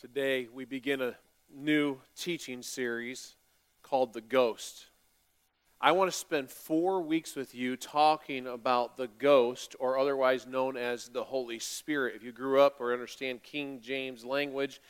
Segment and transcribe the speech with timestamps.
[0.00, 1.14] Today, we begin a
[1.54, 3.34] new teaching series
[3.82, 4.86] called The Ghost.
[5.78, 10.78] I want to spend four weeks with you talking about the ghost, or otherwise known
[10.78, 12.14] as the Holy Spirit.
[12.16, 14.80] If you grew up or understand King James language,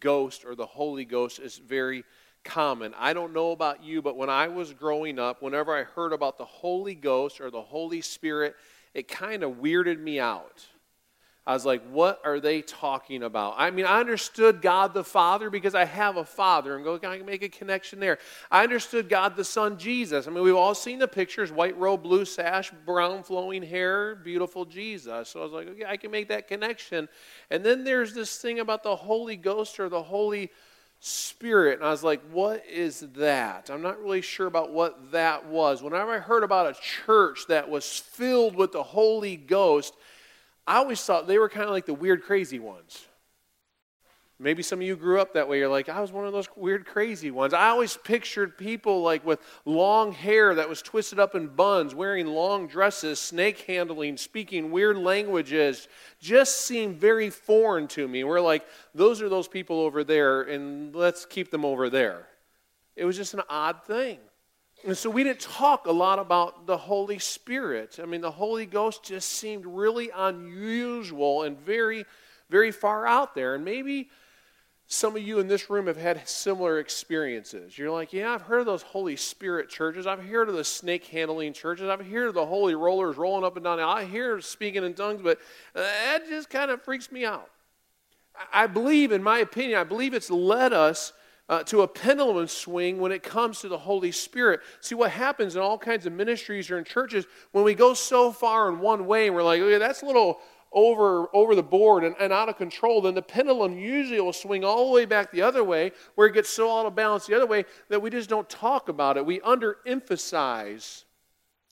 [0.00, 2.02] ghost or the Holy Ghost is very
[2.42, 2.94] common.
[2.98, 6.38] I don't know about you, but when I was growing up, whenever I heard about
[6.38, 8.56] the Holy Ghost or the Holy Spirit,
[8.94, 10.64] it kind of weirded me out.
[11.46, 13.56] I was like, what are they talking about?
[13.58, 17.18] I mean, I understood God the Father because I have a father and go, I
[17.18, 18.18] can make a connection there.
[18.50, 20.26] I understood God the Son, Jesus.
[20.26, 24.64] I mean, we've all seen the pictures white robe, blue sash, brown flowing hair, beautiful
[24.64, 25.28] Jesus.
[25.28, 27.10] So I was like, okay, I can make that connection.
[27.50, 30.50] And then there's this thing about the Holy Ghost or the Holy
[31.00, 31.80] Spirit.
[31.80, 33.68] And I was like, what is that?
[33.68, 35.82] I'm not really sure about what that was.
[35.82, 39.92] Whenever I heard about a church that was filled with the Holy Ghost,
[40.66, 43.06] I always thought they were kind of like the weird, crazy ones.
[44.38, 45.58] Maybe some of you grew up that way.
[45.58, 47.54] You're like, I was one of those weird, crazy ones.
[47.54, 52.26] I always pictured people like with long hair that was twisted up in buns, wearing
[52.26, 55.86] long dresses, snake handling, speaking weird languages,
[56.18, 58.24] just seemed very foreign to me.
[58.24, 62.26] We're like, those are those people over there, and let's keep them over there.
[62.96, 64.18] It was just an odd thing.
[64.86, 67.98] And so we didn't talk a lot about the Holy Spirit.
[68.02, 72.04] I mean, the Holy Ghost just seemed really unusual and very,
[72.50, 73.54] very far out there.
[73.54, 74.10] And maybe
[74.86, 77.78] some of you in this room have had similar experiences.
[77.78, 80.06] You're like, yeah, I've heard of those Holy Spirit churches.
[80.06, 81.88] I've heard of the snake handling churches.
[81.88, 83.80] I've heard of the holy rollers rolling up and down.
[83.80, 85.38] I hear speaking in tongues, but
[85.74, 87.48] uh, that just kind of freaks me out.
[88.52, 91.14] I believe, in my opinion, I believe it's led us
[91.48, 94.60] uh, to a pendulum swing when it comes to the Holy Spirit.
[94.80, 98.32] See what happens in all kinds of ministries or in churches when we go so
[98.32, 100.40] far in one way and we're like, okay, that's a little
[100.74, 104.64] over over the board and, and out of control, then the pendulum usually will swing
[104.64, 107.34] all the way back the other way, where it gets so out of balance the
[107.34, 109.24] other way that we just don't talk about it.
[109.24, 111.04] We underemphasize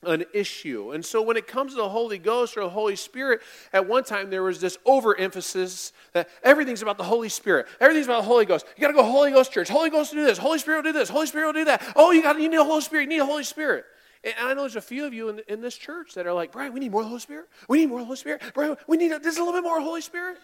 [0.05, 0.93] an issue.
[0.93, 3.41] And so when it comes to the Holy Ghost or the Holy Spirit,
[3.73, 7.67] at one time there was this overemphasis that everything's about the Holy Spirit.
[7.81, 8.67] Everything's about the Holy Ghost.
[8.77, 9.69] You got to go Holy Ghost church.
[9.69, 10.39] Holy Ghost do this.
[10.39, 11.09] Holy Spirit will do this.
[11.09, 11.83] Holy Spirit will do that.
[11.95, 13.05] Oh, you got you need a Holy Spirit.
[13.05, 13.85] You need a Holy Spirit.
[14.25, 16.53] And I know there's a few of you in, in this church that are like,
[16.53, 17.47] Brian, we need more Holy Spirit.
[17.69, 18.43] We need more Holy Spirit.
[18.55, 20.39] Brian, we need a, a little bit more Holy Spirit.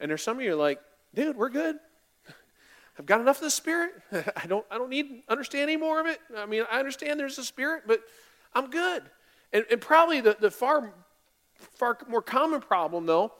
[0.00, 0.80] And there's some of you like,
[1.14, 1.76] dude, we're good.
[2.98, 3.92] I've got enough of the Spirit.
[4.12, 6.18] I don't I don't need understand any more of it.
[6.36, 8.00] I mean, I understand there's a Spirit, but
[8.54, 9.02] I'm good.
[9.52, 10.92] And, and probably the, the far,
[11.74, 13.32] far more common problem, though,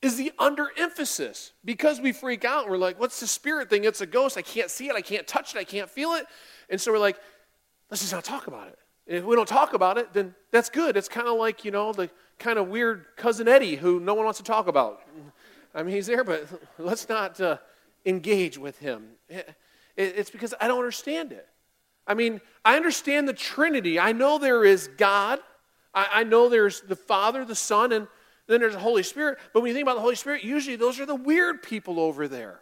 [0.00, 1.50] is the underemphasis.
[1.64, 3.84] Because we freak out we're like, what's the spirit thing?
[3.84, 4.36] It's a ghost.
[4.36, 4.94] I can't see it.
[4.94, 5.58] I can't touch it.
[5.58, 6.26] I can't feel it.
[6.70, 7.18] And so we're like,
[7.90, 8.78] let's just not talk about it.
[9.06, 10.96] And if we don't talk about it, then that's good.
[10.96, 14.24] It's kind of like, you know, the kind of weird cousin Eddie who no one
[14.24, 15.00] wants to talk about.
[15.74, 16.46] I mean, he's there, but
[16.78, 17.58] let's not uh,
[18.04, 19.08] engage with him.
[19.96, 21.48] It's because I don't understand it.
[22.08, 24.00] I mean, I understand the Trinity.
[24.00, 25.40] I know there is God.
[25.94, 28.08] I, I, know there's the Father, the Son, and
[28.46, 29.38] then there's the Holy Spirit.
[29.52, 32.26] But when you think about the Holy Spirit, usually those are the weird people over
[32.26, 32.60] there.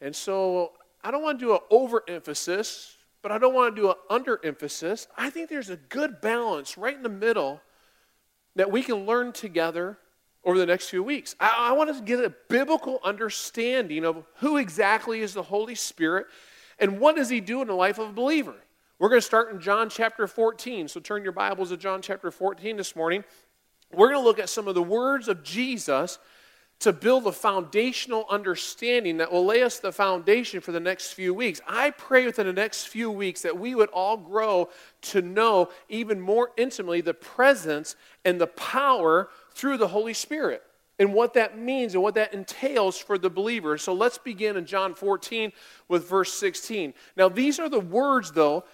[0.00, 0.72] And so
[1.02, 5.06] I don't want to do an overemphasis, but I don't want to do an underemphasis.
[5.16, 7.60] I think there's a good balance right in the middle
[8.56, 9.98] that we can learn together
[10.44, 11.36] over the next few weeks.
[11.38, 16.26] I, I want to get a biblical understanding of who exactly is the Holy Spirit
[16.78, 18.54] and what does he do in the life of a believer?
[18.98, 20.88] We're going to start in John chapter 14.
[20.88, 23.24] So turn your Bibles to John chapter 14 this morning.
[23.92, 26.18] We're going to look at some of the words of Jesus
[26.78, 31.32] to build a foundational understanding that will lay us the foundation for the next few
[31.32, 31.60] weeks.
[31.66, 34.68] I pray within the next few weeks that we would all grow
[35.02, 40.62] to know even more intimately the presence and the power through the Holy Spirit
[40.98, 43.76] and what that means and what that entails for the believer.
[43.76, 45.52] So let's begin in John 14
[45.88, 46.94] with verse 16.
[47.16, 48.64] Now, these are the words, though,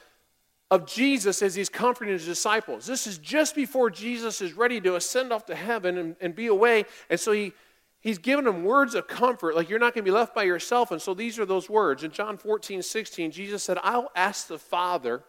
[0.70, 2.86] of Jesus as he's comforting his disciples.
[2.86, 6.46] This is just before Jesus is ready to ascend off to heaven and, and be
[6.46, 6.84] away.
[7.10, 7.52] And so he,
[8.00, 10.90] he's giving them words of comfort, like you're not going to be left by yourself.
[10.90, 12.04] And so these are those words.
[12.04, 15.24] In John 14, 16, Jesus said, I'll ask the Father,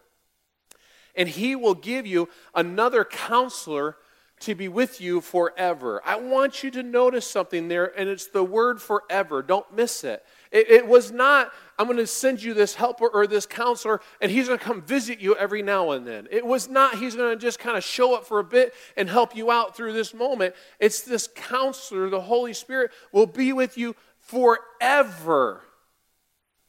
[1.14, 3.96] and he will give you another counselor
[4.40, 6.02] to be with you forever.
[6.04, 9.42] I want you to notice something there, and it's the word forever.
[9.42, 10.24] Don't miss it.
[10.50, 14.30] It, it was not, I'm going to send you this helper or this counselor, and
[14.30, 16.28] he's going to come visit you every now and then.
[16.30, 19.08] It was not, he's going to just kind of show up for a bit and
[19.08, 20.54] help you out through this moment.
[20.80, 25.62] It's this counselor, the Holy Spirit, will be with you forever,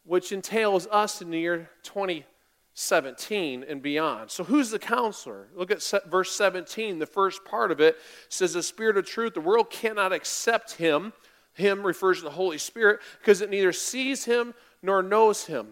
[0.03, 2.25] which entails us in the year 20.
[2.75, 4.29] 17 and beyond.
[4.29, 5.47] So, who's the counselor?
[5.55, 6.99] Look at verse 17.
[6.99, 11.13] The first part of it says, The Spirit of truth, the world cannot accept him.
[11.53, 15.67] Him refers to the Holy Spirit because it neither sees him nor knows him.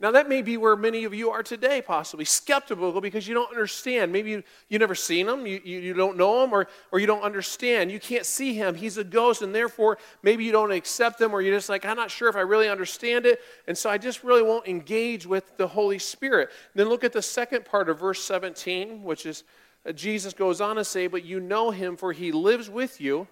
[0.00, 3.50] Now, that may be where many of you are today, possibly skeptical because you don't
[3.50, 4.12] understand.
[4.12, 7.06] Maybe you, you never seen him, you, you, you don't know him, or, or you
[7.06, 7.92] don't understand.
[7.92, 8.74] You can't see him.
[8.74, 11.96] He's a ghost, and therefore, maybe you don't accept him, or you're just like, I'm
[11.96, 15.56] not sure if I really understand it, and so I just really won't engage with
[15.58, 16.50] the Holy Spirit.
[16.74, 19.44] Then look at the second part of verse 17, which is
[19.86, 23.28] uh, Jesus goes on to say, But you know him, for he lives with you.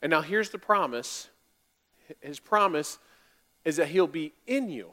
[0.00, 1.28] And now here's the promise
[2.20, 2.98] His promise
[3.64, 4.92] is that he'll be in you.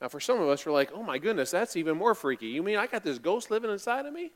[0.00, 2.48] Now, for some of us, we're like, oh my goodness, that's even more freaky.
[2.48, 4.30] You mean I got this ghost living inside of me?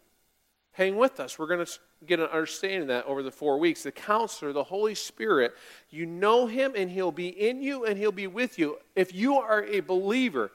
[0.72, 1.38] Hang with us.
[1.38, 1.72] We're going to
[2.06, 3.82] get an understanding of that over the four weeks.
[3.82, 5.52] The counselor, the Holy Spirit,
[5.90, 8.78] you know him and he'll be in you and he'll be with you.
[8.94, 10.52] If you are a believer,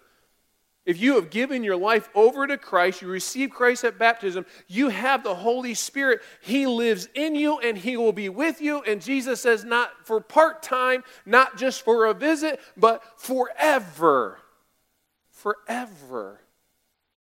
[0.86, 4.90] if you have given your life over to Christ, you receive Christ at baptism, you
[4.90, 6.22] have the Holy Spirit.
[6.42, 8.82] He lives in you and He will be with you.
[8.84, 14.40] And Jesus says, not for part time, not just for a visit, but forever
[15.46, 16.42] forever.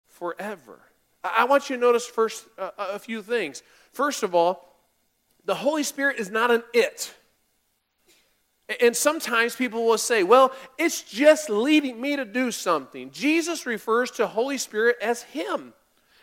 [0.06, 0.80] Forever.
[1.22, 3.62] I want you to notice first uh, a few things.
[3.92, 4.66] First of all,
[5.44, 7.12] the Holy Spirit is not an it.
[8.80, 13.10] And sometimes people will say, well, it's just leading me to do something.
[13.10, 15.74] Jesus refers to Holy Spirit as Him.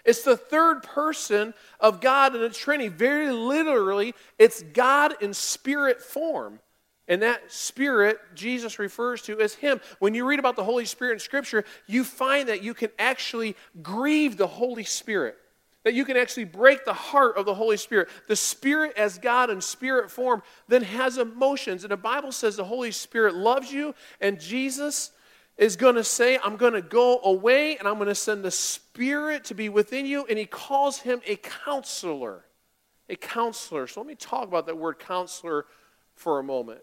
[0.04, 2.90] It's the third person of God in the Trinity.
[2.90, 6.60] Very literally, it's God in spirit form.
[7.08, 9.82] And that Spirit, Jesus refers to as Him.
[10.00, 13.56] When you read about the Holy Spirit in Scripture, you find that you can actually
[13.82, 15.36] grieve the Holy Spirit,
[15.84, 18.08] that you can actually break the heart of the Holy Spirit.
[18.30, 21.84] The Spirit, as God in spirit form, then has emotions.
[21.84, 25.12] And the Bible says the Holy Spirit loves you, and Jesus
[25.58, 28.50] is going to say, I'm going to go away and I'm going to send the
[28.50, 30.26] Spirit to be within you.
[30.28, 32.46] And He calls Him a counselor.
[33.10, 33.86] A counselor.
[33.86, 35.66] So let me talk about that word counselor
[36.16, 36.80] for a moment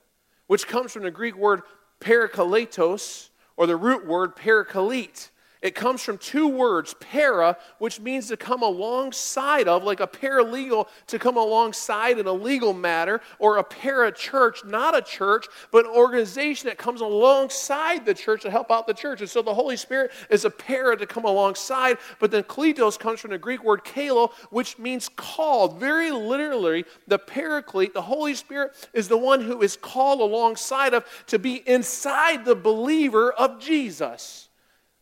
[0.51, 1.63] which comes from the Greek word
[2.01, 5.31] parakletos, or the root word parakalete.
[5.63, 10.89] It comes from two words, para, which means to come alongside of, like a paralegal
[11.09, 15.85] to come alongside in a legal matter, or a para church, not a church, but
[15.85, 19.21] an organization that comes alongside the church to help out the church.
[19.21, 23.21] And so the Holy Spirit is a para to come alongside, but then kletos comes
[23.21, 25.79] from the Greek word kalo, which means called.
[25.79, 31.05] Very literally, the paraclete, the Holy Spirit, is the one who is called alongside of
[31.27, 34.50] to be inside the believer of Jesus.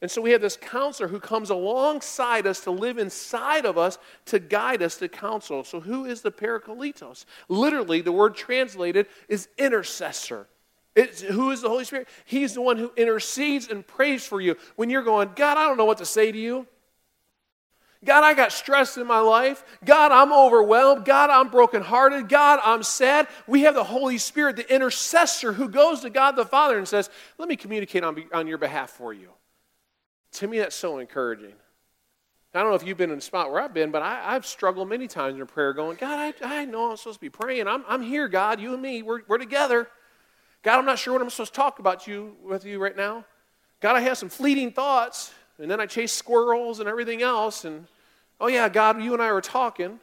[0.01, 3.99] And so we have this counselor who comes alongside us to live inside of us
[4.27, 5.65] to guide us to counsel.
[5.65, 7.25] So, who is the Parakletos?
[7.49, 10.47] Literally, the word translated is intercessor.
[10.95, 12.09] It's, who is the Holy Spirit?
[12.25, 14.57] He's the one who intercedes and prays for you.
[14.77, 16.67] When you're going, God, I don't know what to say to you.
[18.05, 19.65] God, I got stressed in my life.
[19.85, 21.05] God, I'm overwhelmed.
[21.05, 22.29] God, I'm brokenhearted.
[22.29, 23.27] God, I'm sad.
[23.49, 27.11] We have the Holy Spirit, the intercessor, who goes to God the Father and says,
[27.39, 29.31] Let me communicate on, on your behalf for you.
[30.33, 31.55] To me, that's so encouraging.
[32.55, 34.47] I don't know if you've been in a spot where I've been, but I, have
[34.47, 37.69] struggled many times in prayer going, God, I, I know I'm supposed to be praying.
[37.69, 38.59] I'm, I'm here, God.
[38.59, 39.89] You and me, we're, we're together.
[40.63, 43.25] God, I'm not sure what I'm supposed to talk about you with you right now.
[43.81, 47.65] God, I have some fleeting thoughts, and then I chase squirrels and everything else.
[47.65, 47.87] And
[48.41, 50.01] oh, yeah, God, you and I were talking.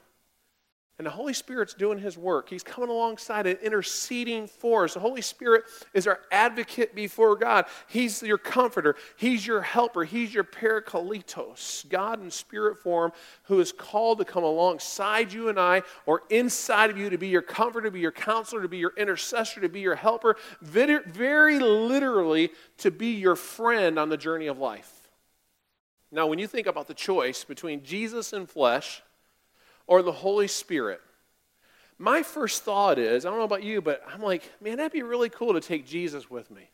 [0.98, 2.50] And the Holy Spirit's doing His work.
[2.50, 4.94] He's coming alongside and interceding for us.
[4.94, 7.66] The Holy Spirit is our advocate before God.
[7.88, 8.96] He's your comforter.
[9.18, 10.06] He's your helper.
[10.06, 13.12] He's your parakletos, God in spirit form,
[13.44, 17.28] who is called to come alongside you and I, or inside of you to be
[17.28, 21.04] your comforter, to be your counselor, to be your intercessor, to be your helper, very,
[21.06, 25.10] very literally to be your friend on the journey of life.
[26.10, 29.02] Now, when you think about the choice between Jesus and flesh,
[29.88, 31.02] or the Holy Spirit.
[31.98, 35.04] My first thought is I don't know about you, but I'm like, man, that'd be
[35.04, 36.70] really cool to take Jesus with me.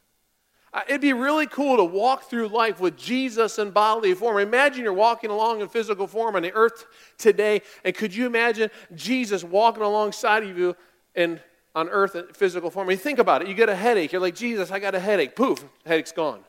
[0.87, 4.37] It'd be really cool to walk through life with Jesus in bodily form.
[4.39, 6.85] Imagine you're walking along in physical form on the earth
[7.17, 10.77] today, and could you imagine Jesus walking alongside of you
[11.13, 11.41] in,
[11.75, 12.87] on earth in physical form?
[12.87, 13.49] I mean, think about it.
[13.49, 14.13] You get a headache.
[14.13, 15.35] You're like, Jesus, I got a headache.
[15.35, 16.39] Poof, headache's gone.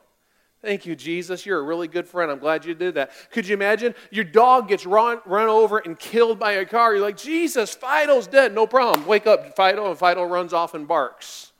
[0.63, 1.45] Thank you, Jesus.
[1.45, 2.31] You're a really good friend.
[2.31, 3.11] I'm glad you did that.
[3.31, 3.93] Could you imagine?
[4.11, 6.93] Your dog gets run, run over and killed by a car.
[6.93, 8.55] You're like, Jesus, Fido's dead.
[8.55, 9.05] No problem.
[9.05, 11.51] Wake up, Fido, and Fido runs off and barks.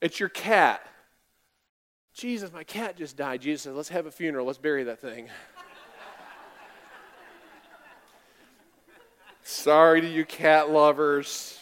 [0.00, 0.80] It's your cat.
[2.14, 3.42] Jesus, my cat just died.
[3.42, 4.46] Jesus says, let's have a funeral.
[4.46, 5.28] Let's bury that thing.
[9.42, 11.58] Sorry to you cat lovers.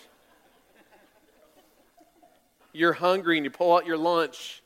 [2.73, 4.63] You're hungry and you pull out your lunch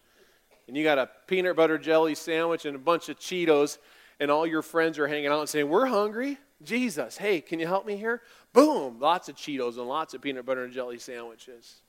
[0.68, 3.78] and you got a peanut butter jelly sandwich and a bunch of Cheetos,
[4.20, 6.38] and all your friends are hanging out and saying, We're hungry.
[6.62, 8.20] Jesus, hey, can you help me here?
[8.52, 11.82] Boom, lots of Cheetos and lots of peanut butter and jelly sandwiches.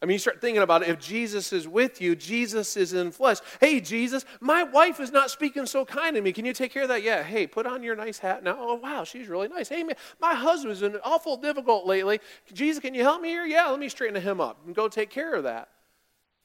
[0.00, 0.88] I mean, you start thinking about it.
[0.88, 3.38] If Jesus is with you, Jesus is in flesh.
[3.58, 6.30] Hey, Jesus, my wife is not speaking so kind to me.
[6.30, 7.02] Can you take care of that?
[7.02, 7.22] Yeah.
[7.22, 8.56] Hey, put on your nice hat now.
[8.58, 9.68] Oh, wow, she's really nice.
[9.68, 12.20] Hey, man, my husband's been awful difficult lately.
[12.52, 13.46] Jesus, can you help me here?
[13.46, 15.70] Yeah, let me straighten him up and go take care of that.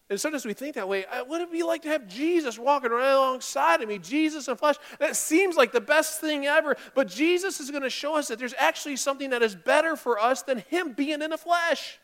[0.09, 1.05] And sometimes we think that way.
[1.05, 3.99] Uh, what would it be like to have Jesus walking right alongside of me?
[3.99, 4.75] Jesus in flesh.
[4.99, 6.75] That seems like the best thing ever.
[6.95, 10.19] But Jesus is going to show us that there's actually something that is better for
[10.19, 11.99] us than Him being in the flesh.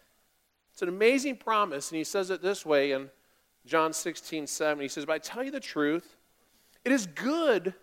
[0.75, 3.09] It's an amazing promise, and he says it this way in
[3.65, 4.81] John 16, 7.
[4.81, 6.17] He says, But I tell you the truth,
[6.83, 7.73] it is good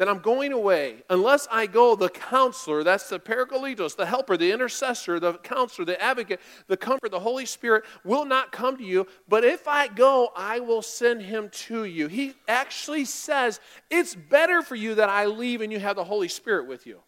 [0.00, 1.02] that I'm going away.
[1.10, 6.02] Unless I go, the counselor, that's the Parakletos, the helper, the intercessor, the counselor, the
[6.02, 9.06] advocate, the comfort, the Holy Spirit will not come to you.
[9.28, 12.06] But if I go, I will send him to you.
[12.06, 16.28] He actually says, It's better for you that I leave and you have the Holy
[16.28, 17.00] Spirit with you.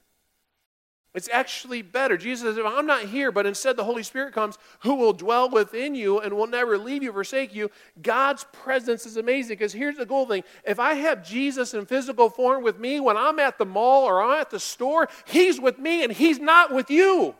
[1.14, 2.16] It's actually better.
[2.16, 5.50] Jesus says, if I'm not here, but instead the Holy Spirit comes, who will dwell
[5.50, 9.58] within you and will never leave you, forsake you, God's presence is amazing.
[9.58, 13.18] Because here's the cool thing if I have Jesus in physical form with me when
[13.18, 16.72] I'm at the mall or I'm at the store, He's with me and He's not
[16.72, 17.34] with you.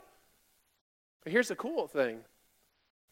[1.25, 2.21] But here's the cool thing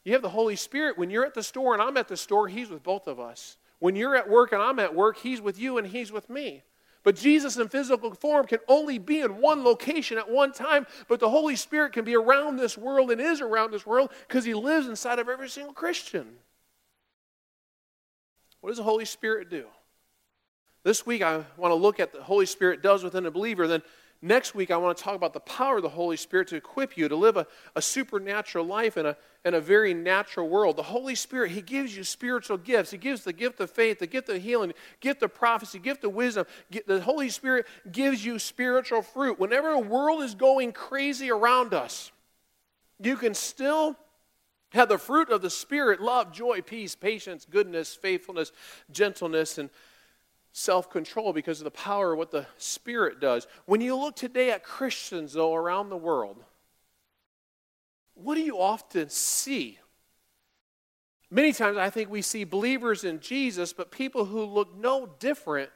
[0.03, 0.95] you have the Holy Spirit.
[0.95, 3.57] When you're at the store and I'm at the store, He's with both of us.
[3.79, 6.61] When you're at work and I'm at work, He's with you and He's with me.
[7.03, 11.19] But Jesus in physical form can only be in one location at one time, but
[11.19, 14.53] the Holy Spirit can be around this world and is around this world because he
[14.53, 16.27] lives inside of every single Christian.
[18.59, 19.65] What does the Holy Spirit do?
[20.83, 23.81] This week I want to look at the Holy Spirit does within a believer, then
[24.23, 26.95] Next week, I want to talk about the power of the Holy Spirit to equip
[26.95, 30.77] you to live a, a supernatural life in a, in a very natural world.
[30.77, 32.91] The Holy Spirit, He gives you spiritual gifts.
[32.91, 36.13] He gives the gift of faith, the gift of healing, gift of prophecy, gift of
[36.13, 36.45] wisdom.
[36.85, 39.39] The Holy Spirit gives you spiritual fruit.
[39.39, 42.11] Whenever the world is going crazy around us,
[42.99, 43.97] you can still
[44.69, 48.51] have the fruit of the Spirit love, joy, peace, patience, goodness, faithfulness,
[48.91, 49.71] gentleness, and
[50.51, 53.47] self control because of the power of what the Spirit does.
[53.65, 56.43] When you look today at Christians, though, around the world,
[58.13, 59.79] what do you often see?
[61.29, 65.69] Many times I think we see believers in Jesus, but people who look no different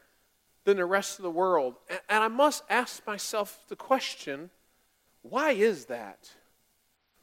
[0.65, 1.75] than the rest of the world.
[2.10, 4.50] And I must ask myself the question
[5.22, 6.29] why is that?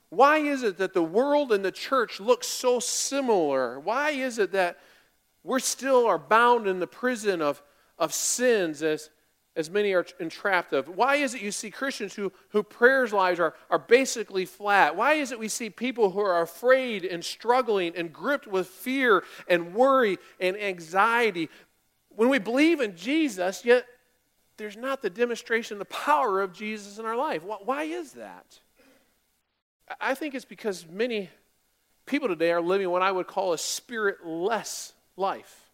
[0.08, 3.78] Why is it that the world and the church look so similar?
[3.78, 4.78] Why is it that
[5.44, 7.62] we're still are bound in the prison of,
[7.98, 9.10] of sins as,
[9.56, 10.88] as many are entrapped of.
[10.88, 14.96] Why is it you see Christians who, who prayers lives are, are basically flat?
[14.96, 19.24] Why is it we see people who are afraid and struggling and gripped with fear
[19.48, 21.48] and worry and anxiety?
[22.10, 23.84] When we believe in Jesus, yet
[24.58, 27.42] there's not the demonstration, the power of Jesus in our life.
[27.42, 28.60] Why is that?
[30.00, 31.30] I think it's because many
[32.06, 35.70] people today are living what I would call a spiritless life.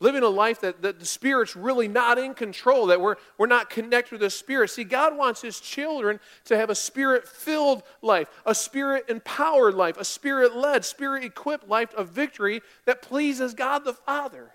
[0.00, 3.70] Living a life that, that the Spirit's really not in control, that we're, we're not
[3.70, 4.70] connected with the Spirit.
[4.70, 9.96] See, God wants His children to have a Spirit filled life, a Spirit empowered life,
[9.96, 14.50] a Spirit led, Spirit equipped life of victory that pleases God the Father.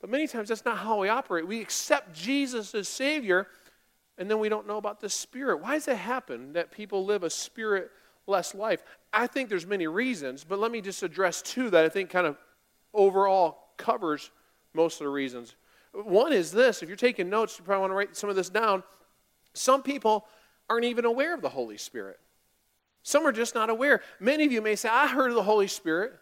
[0.00, 1.48] But many times that's not how we operate.
[1.48, 3.48] We accept Jesus as Savior,
[4.18, 5.62] and then we don't know about the Spirit.
[5.62, 7.90] Why does it happen that people live a Spirit
[8.26, 8.82] less life?
[9.12, 12.26] I think there's many reasons, but let me just address two that I think kind
[12.26, 12.36] of
[12.94, 14.30] overall covers
[14.72, 15.54] most of the reasons.
[15.92, 18.48] One is this if you're taking notes, you probably want to write some of this
[18.48, 18.82] down.
[19.52, 20.26] Some people
[20.68, 22.18] aren't even aware of the Holy Spirit.
[23.02, 24.00] Some are just not aware.
[24.18, 26.14] Many of you may say, I heard of the Holy Spirit,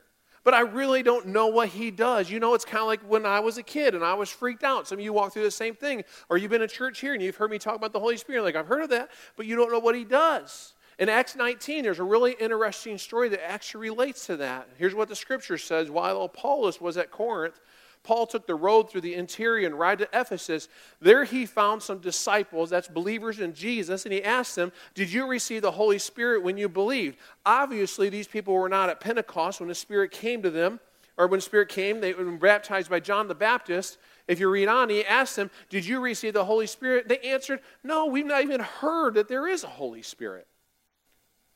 [0.44, 2.28] but I really don't know what He does.
[2.28, 4.64] You know, it's kind of like when I was a kid and I was freaked
[4.64, 4.88] out.
[4.88, 7.22] Some of you walk through the same thing, or you've been in church here and
[7.22, 8.42] you've heard me talk about the Holy Spirit.
[8.42, 10.74] Like, I've heard of that, but you don't know what He does.
[11.02, 14.68] In Acts 19, there's a really interesting story that actually relates to that.
[14.78, 17.58] Here's what the scripture says While Apollos was at Corinth,
[18.04, 20.68] Paul took the road through the interior and ride to Ephesus.
[21.00, 25.26] There he found some disciples, that's believers in Jesus, and he asked them, Did you
[25.26, 27.16] receive the Holy Spirit when you believed?
[27.44, 30.78] Obviously, these people were not at Pentecost when the Spirit came to them,
[31.18, 33.98] or when the Spirit came, they were baptized by John the Baptist.
[34.28, 37.08] If you read on, he asked them, Did you receive the Holy Spirit?
[37.08, 40.46] They answered, No, we've not even heard that there is a Holy Spirit.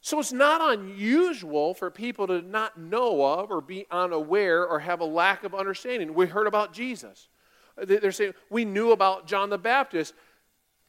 [0.06, 5.00] So it's not unusual for people to not know of or be unaware or have
[5.00, 6.14] a lack of understanding.
[6.14, 7.28] We heard about Jesus.
[7.76, 10.14] They're saying, we knew about John the Baptist,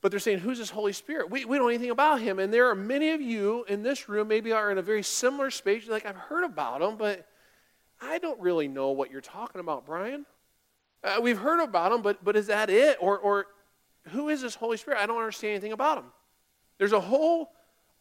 [0.02, 1.32] but they're saying, who's this Holy Spirit?
[1.32, 2.38] We, we don't know anything about him.
[2.38, 5.50] And there are many of you in this room, maybe are in a very similar
[5.50, 5.86] space.
[5.86, 7.26] You're like, I've heard about him, but
[8.00, 10.28] I don't really know what you're talking about, Brian.
[11.04, 13.00] Uh, we've heard about him, but, but is that it?
[13.02, 13.48] Or, or
[14.10, 15.00] who is this Holy Spirit?
[15.00, 16.06] I don't understand anything about him.
[16.78, 17.50] There's a whole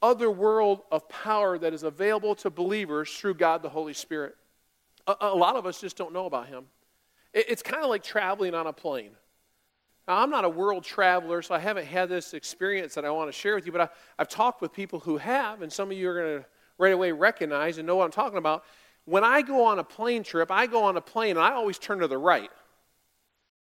[0.07, 4.37] other world of power that is available to believers through God the Holy Spirit.
[5.07, 6.67] A, a lot of us just don't know about him.
[7.33, 9.11] It, it's kind of like traveling on a plane.
[10.07, 13.29] Now, I'm not a world traveler, so I haven't had this experience that I want
[13.29, 13.89] to share with you, but I,
[14.21, 16.47] I've talked with people who have, and some of you are going to
[16.79, 18.63] right away recognize and know what I'm talking about.
[19.07, 21.79] When I go on a plane trip, I go on a plane and I always
[21.79, 22.51] turn to the right.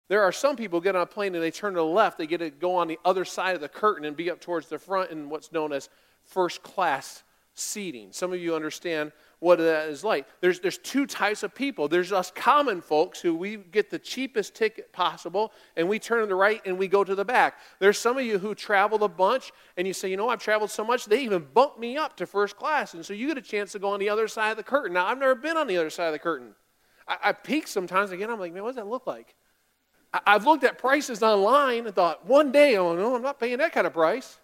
[0.09, 2.17] There are some people get on a plane and they turn to the left.
[2.17, 4.67] They get to go on the other side of the curtain and be up towards
[4.67, 5.89] the front in what's known as
[6.25, 8.11] first class seating.
[8.11, 10.25] Some of you understand what that is like.
[10.39, 11.87] There's, there's two types of people.
[11.87, 16.27] There's us common folks who we get the cheapest ticket possible and we turn to
[16.27, 17.59] the right and we go to the back.
[17.79, 20.71] There's some of you who traveled a bunch and you say, you know, I've traveled
[20.71, 22.93] so much, they even bumped me up to first class.
[22.93, 24.93] And so you get a chance to go on the other side of the curtain.
[24.93, 26.55] Now, I've never been on the other side of the curtain.
[27.07, 29.35] I, I peek sometimes again, I'm like, man, what does that look like?
[30.13, 33.57] I, I've looked at prices online and thought, one day, oh no, I'm not paying
[33.57, 34.39] that kind of price.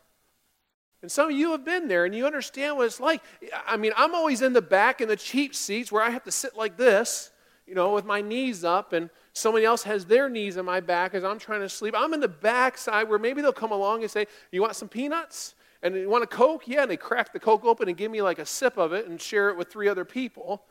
[1.01, 3.21] And some of you have been there and you understand what it's like.
[3.65, 6.31] I mean, I'm always in the back in the cheap seats where I have to
[6.31, 7.31] sit like this,
[7.65, 11.13] you know, with my knees up, and somebody else has their knees in my back
[11.13, 11.93] as I'm trying to sleep.
[11.97, 14.89] I'm in the back side where maybe they'll come along and say, You want some
[14.89, 15.55] peanuts?
[15.81, 16.67] And you want a Coke?
[16.67, 19.07] Yeah, and they crack the Coke open and give me like a sip of it
[19.07, 20.63] and share it with three other people.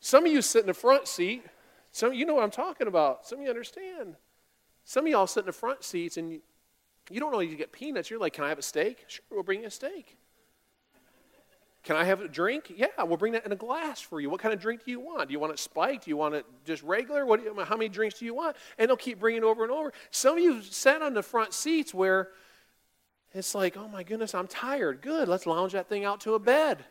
[0.00, 1.44] Some of you sit in the front seat.
[1.92, 3.26] Some you know what I'm talking about.
[3.26, 4.16] Some of you understand.
[4.84, 6.40] Some of y'all sit in the front seats and
[7.10, 8.10] you don't know you get peanuts.
[8.10, 9.04] You're like, can I have a steak?
[9.06, 10.16] Sure, we'll bring you a steak.
[11.82, 12.72] Can I have a drink?
[12.74, 14.30] Yeah, we'll bring that in a glass for you.
[14.30, 15.28] What kind of drink do you want?
[15.28, 16.06] Do you want it spiked?
[16.06, 17.26] Do you want it just regular?
[17.26, 18.56] What you, how many drinks do you want?
[18.78, 19.92] And they'll keep bringing over and over.
[20.10, 22.30] Some of you sat on the front seats where
[23.34, 25.02] it's like, oh my goodness, I'm tired.
[25.02, 26.82] Good, let's lounge that thing out to a bed.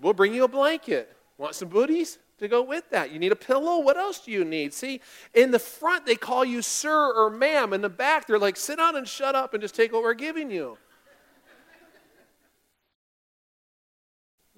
[0.00, 1.16] We'll bring you a blanket.
[1.36, 2.18] Want some booties?
[2.38, 3.12] To go with that.
[3.12, 3.78] You need a pillow?
[3.80, 4.74] What else do you need?
[4.74, 5.00] See,
[5.34, 7.72] in the front, they call you sir or ma'am.
[7.72, 10.14] In the back, they're like, sit down and shut up and just take what we're
[10.14, 10.76] giving you.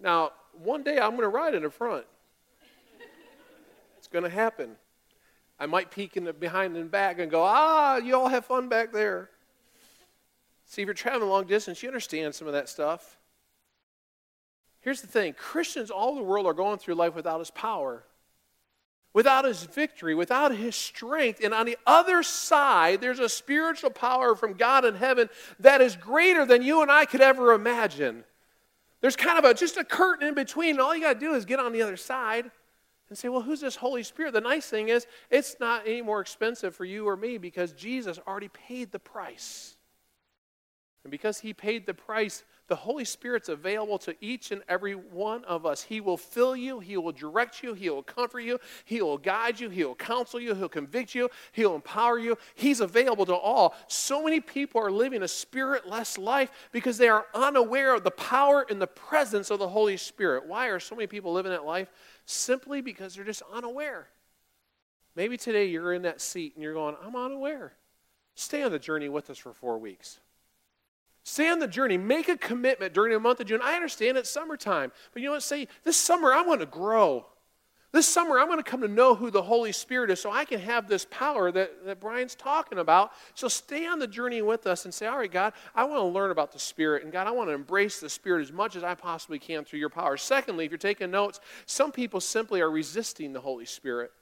[0.01, 2.07] now, one day I'm going to ride in the front.
[3.99, 4.77] It's going to happen.
[5.59, 8.69] I might peek in the behind and back and go, ah, you all have fun
[8.69, 9.31] back there.
[10.67, 13.17] See, if you're traveling long distance, you understand some of that stuff.
[14.87, 18.05] Here's the thing Christians all the world are going through life without his power,
[19.13, 21.41] without his victory, without his strength.
[21.43, 25.97] And on the other side, there's a spiritual power from God in heaven that is
[25.97, 28.23] greater than you and I could ever imagine.
[29.01, 31.35] There's kind of a just a curtain in between, and all you got to do
[31.35, 32.49] is get on the other side
[33.09, 34.35] and say, well, who's this Holy Spirit?
[34.35, 38.21] The nice thing is, it's not any more expensive for you or me because Jesus
[38.25, 39.77] already paid the price.
[41.03, 45.45] And because he paid the price, the Holy Spirit's available to each and every one
[45.45, 45.83] of us.
[45.83, 49.61] He will fill you, He will direct you, He will comfort you, He will guide
[49.61, 52.37] you, He will counsel you, He'll convict you, He'll empower you.
[52.55, 53.75] He's available to all.
[53.87, 58.67] So many people are living a spiritless life because they are unaware of the power
[58.69, 60.47] and the presence of the Holy Spirit.
[60.47, 61.91] Why are so many people living that life?
[62.25, 64.09] Simply because they're just unaware.
[65.15, 67.73] Maybe today you're in that seat and you're going, I'm unaware.
[68.35, 70.21] Stay on the journey with us for four weeks.
[71.27, 71.99] Stay on the journey.
[71.99, 73.61] Make a commitment during the month of June.
[73.61, 75.43] I understand it's summertime, but you know what?
[75.43, 77.27] Say, this summer I'm going to grow.
[77.91, 80.45] This summer I'm going to come to know who the Holy Spirit is so I
[80.45, 83.11] can have this power that, that Brian's talking about.
[83.35, 86.05] So stay on the journey with us and say, all right, God, I want to
[86.05, 87.03] learn about the Spirit.
[87.03, 89.81] And God, I want to embrace the Spirit as much as I possibly can through
[89.81, 90.17] your power.
[90.17, 94.13] Secondly, if you're taking notes, some people simply are resisting the Holy Spirit.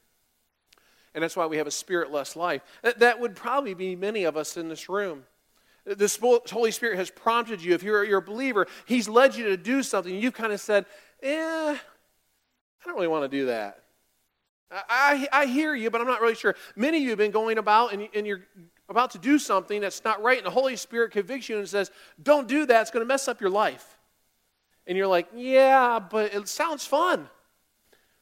[1.15, 2.63] And that's why we have a spiritless life.
[2.83, 5.25] That, that would probably be many of us in this room.
[5.85, 7.75] The Holy Spirit has prompted you.
[7.75, 10.15] If you're, you're a believer, He's led you to do something.
[10.15, 10.87] You've kind of said,
[11.23, 13.85] eh, I don't really want to do that.
[14.71, 16.55] I, I, I hear you, but I'm not really sure.
[16.75, 18.43] Many of you have been going about and, and you're
[18.89, 21.91] about to do something that's not right, and the Holy Spirit convicts you and says,
[22.23, 22.83] Don't do that.
[22.83, 23.99] It's going to mess up your life.
[24.87, 27.29] And you're like, Yeah, but it sounds fun.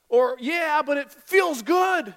[0.09, 2.14] Or, Yeah, but it feels good.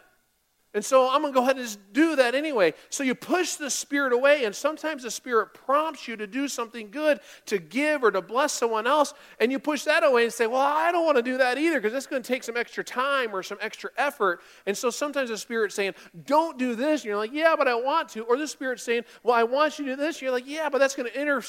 [0.76, 2.74] And so I'm going to go ahead and just do that anyway.
[2.90, 6.92] So you push the Spirit away, and sometimes the Spirit prompts you to do something
[6.92, 10.48] good, to give or to bless someone else, and you push that away and say,
[10.48, 12.84] Well, I don't want to do that either because that's going to take some extra
[12.84, 14.42] time or some extra effort.
[14.66, 17.02] And so sometimes the Spirit's saying, Don't do this.
[17.02, 18.24] And you're like, Yeah, but I want to.
[18.24, 20.18] Or the Spirit's saying, Well, I want you to do this.
[20.18, 21.42] And you're like, Yeah, but that's going to inter-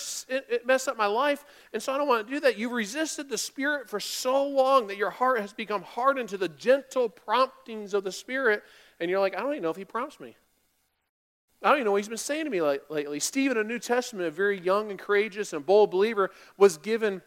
[0.65, 1.45] mess up my life.
[1.73, 2.59] And so I don't want to do that.
[2.59, 6.49] You've resisted the Spirit for so long that your heart has become hardened to the
[6.49, 8.63] gentle promptings of the Spirit
[9.01, 10.37] and you're like, I don't even know if he promised me.
[11.63, 13.19] I don't even know what he's been saying to me lately.
[13.19, 17.23] Stephen, a New Testament, a very young and courageous and bold believer, was given,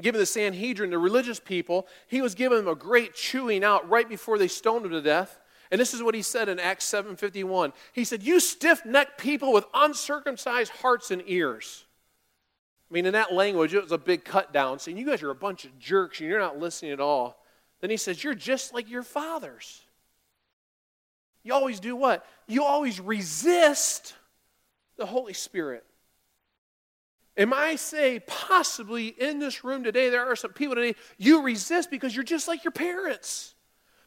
[0.00, 4.08] given the Sanhedrin, the religious people, he was given them a great chewing out right
[4.08, 5.38] before they stoned him to death.
[5.70, 7.72] And this is what he said in Acts 7:51.
[7.92, 11.86] He said, "You stiff-necked people with uncircumcised hearts and ears."
[12.92, 15.30] I mean, in that language, it was a big cut down, saying, You guys are
[15.30, 17.42] a bunch of jerks and you're not listening at all.
[17.80, 19.80] Then he says, You're just like your fathers.
[21.44, 22.24] You always do what?
[22.46, 24.14] You always resist
[24.96, 25.84] the Holy Spirit.
[27.36, 31.90] And I say, possibly in this room today, there are some people today, you resist
[31.90, 33.54] because you're just like your parents.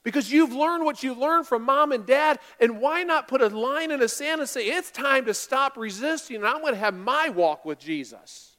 [0.03, 3.47] Because you've learned what you learned from mom and dad, and why not put a
[3.47, 6.79] line in the sand and say, it's time to stop resisting, and I'm going to
[6.79, 8.54] have my walk with Jesus.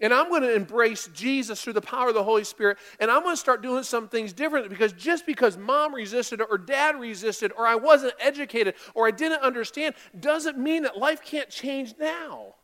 [0.00, 2.78] And I'm going to embrace Jesus through the power of the Holy Spirit.
[3.00, 6.56] And I'm going to start doing some things differently because just because mom resisted or
[6.56, 11.50] dad resisted or I wasn't educated or I didn't understand doesn't mean that life can't
[11.50, 12.54] change now.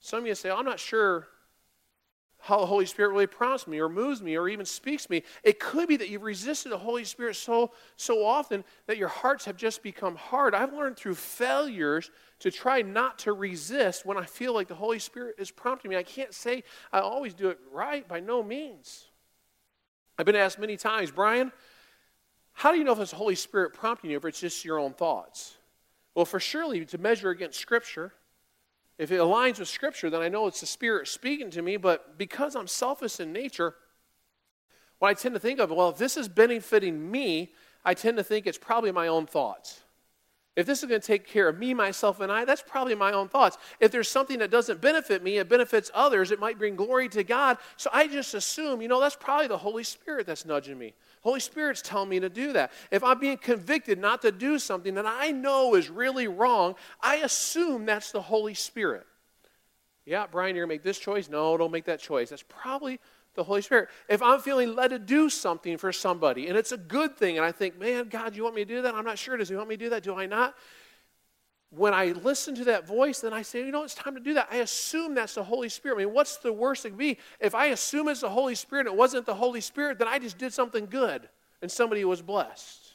[0.00, 1.28] Some of you say, I'm not sure
[2.42, 5.22] how the Holy Spirit really prompts me or moves me or even speaks me.
[5.44, 9.44] It could be that you've resisted the Holy Spirit so, so often that your hearts
[9.44, 10.52] have just become hard.
[10.52, 14.98] I've learned through failures to try not to resist when I feel like the Holy
[14.98, 15.96] Spirit is prompting me.
[15.96, 19.04] I can't say I always do it right by no means.
[20.18, 21.52] I've been asked many times, Brian,
[22.54, 24.64] how do you know if it's the Holy Spirit prompting you or if it's just
[24.64, 25.56] your own thoughts?
[26.16, 28.12] Well, for surely to measure against Scripture,
[28.98, 31.76] if it aligns with Scripture, then I know it's the Spirit speaking to me.
[31.76, 33.74] But because I'm selfish in nature,
[34.98, 37.52] what I tend to think of, well, if this is benefiting me,
[37.84, 39.80] I tend to think it's probably my own thoughts.
[40.54, 43.12] If this is going to take care of me, myself, and I, that's probably my
[43.12, 43.56] own thoughts.
[43.80, 47.24] If there's something that doesn't benefit me, it benefits others, it might bring glory to
[47.24, 47.56] God.
[47.78, 50.92] So I just assume, you know, that's probably the Holy Spirit that's nudging me.
[51.22, 52.72] Holy Spirit's telling me to do that.
[52.90, 57.16] If I'm being convicted not to do something that I know is really wrong, I
[57.16, 59.06] assume that's the Holy Spirit.
[60.04, 61.28] Yeah, Brian, you're going to make this choice?
[61.28, 62.30] No, don't make that choice.
[62.30, 62.98] That's probably
[63.34, 63.88] the Holy Spirit.
[64.08, 67.46] If I'm feeling led to do something for somebody and it's a good thing, and
[67.46, 68.94] I think, man, God, you want me to do that?
[68.94, 69.36] I'm not sure.
[69.36, 70.02] Does He want me to do that?
[70.02, 70.54] Do I not?
[71.74, 74.34] When I listen to that voice, then I say, you know, it's time to do
[74.34, 74.48] that.
[74.50, 75.94] I assume that's the Holy Spirit.
[75.96, 77.16] I mean, what's the worst that could be?
[77.40, 80.18] If I assume it's the Holy Spirit and it wasn't the Holy Spirit, then I
[80.18, 81.30] just did something good
[81.62, 82.92] and somebody was blessed.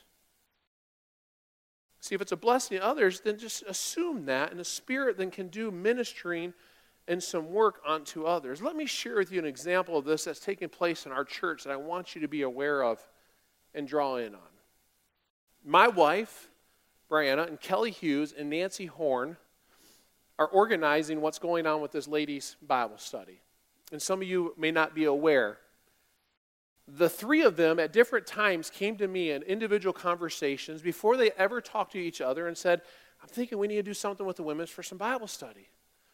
[2.01, 5.31] See, if it's a blessing to others, then just assume that, and the Spirit then
[5.31, 6.53] can do ministering
[7.07, 8.61] and some work onto others.
[8.61, 11.63] Let me share with you an example of this that's taking place in our church
[11.63, 12.99] that I want you to be aware of
[13.73, 14.41] and draw in on.
[15.65, 16.49] My wife,
[17.09, 19.37] Brianna, and Kelly Hughes and Nancy Horn
[20.39, 23.39] are organizing what's going on with this ladies' Bible study.
[23.91, 25.57] And some of you may not be aware.
[26.87, 31.31] The three of them at different times came to me in individual conversations before they
[31.31, 32.81] ever talked to each other and said,
[33.21, 35.67] I'm thinking we need to do something with the women's for some Bible study.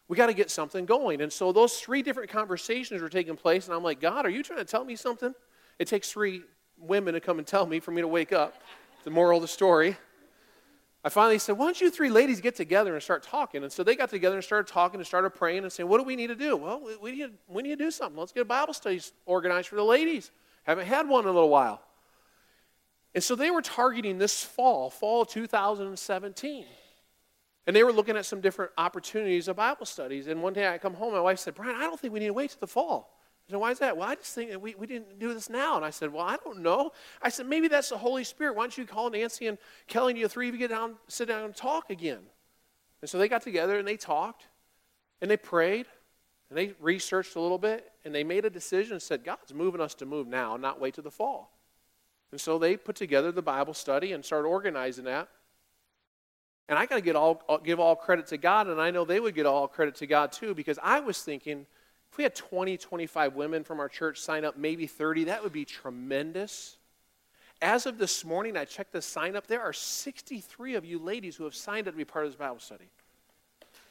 [0.08, 1.20] We got to get something going.
[1.20, 4.42] And so those three different conversations were taking place, and I'm like, God, are you
[4.42, 5.34] trying to tell me something?
[5.78, 6.42] It takes three
[6.78, 8.54] women to come and tell me for me to wake up.
[9.04, 9.96] The moral of the story.
[11.04, 13.62] I finally said, Why don't you three ladies get together and start talking?
[13.62, 16.04] And so they got together and started talking and started praying and saying, What do
[16.04, 16.56] we need to do?
[16.56, 18.18] Well, we need, we need to do something.
[18.18, 20.30] Let's get a Bible study organized for the ladies.
[20.62, 21.82] Haven't had one in a little while.
[23.14, 26.64] And so they were targeting this fall, fall 2017.
[27.66, 30.26] And they were looking at some different opportunities of Bible studies.
[30.26, 32.26] And one day I come home, my wife said, Brian, I don't think we need
[32.26, 33.13] to wait till the fall.
[33.48, 33.96] I said, why is that?
[33.96, 35.76] Well, I just think that we, we didn't do this now.
[35.76, 36.92] And I said, well, I don't know.
[37.20, 38.56] I said, maybe that's the Holy Spirit.
[38.56, 41.28] Why don't you call Nancy and Kelly and you three of you get down, sit
[41.28, 42.20] down and talk again?
[43.02, 44.46] And so they got together and they talked
[45.20, 45.84] and they prayed
[46.48, 49.80] and they researched a little bit and they made a decision and said, God's moving
[49.80, 51.50] us to move now, not wait till the fall.
[52.30, 55.28] And so they put together the Bible study and started organizing that.
[56.68, 59.20] And I got to get all, give all credit to God, and I know they
[59.20, 61.66] would get all credit to God too, because I was thinking
[62.14, 65.52] if we had 20, 25 women from our church sign up, maybe 30, that would
[65.52, 66.76] be tremendous.
[67.60, 69.48] As of this morning, I checked the sign up.
[69.48, 72.38] There are 63 of you ladies who have signed up to be part of this
[72.38, 72.84] Bible study.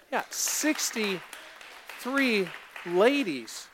[0.09, 2.47] Yeah, 63
[2.85, 3.67] ladies.